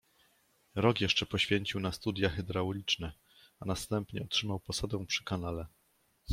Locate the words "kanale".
5.23-5.65